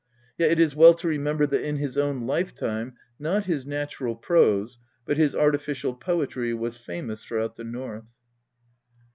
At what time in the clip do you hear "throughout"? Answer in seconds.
7.23-7.55